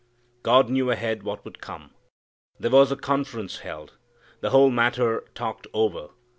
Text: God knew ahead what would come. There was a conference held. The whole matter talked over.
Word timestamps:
God 0.41 0.67
knew 0.67 0.89
ahead 0.89 1.21
what 1.21 1.45
would 1.45 1.61
come. 1.61 1.91
There 2.59 2.71
was 2.71 2.91
a 2.91 2.95
conference 2.95 3.59
held. 3.59 3.97
The 4.39 4.49
whole 4.49 4.71
matter 4.71 5.25
talked 5.35 5.67
over. 5.75 6.09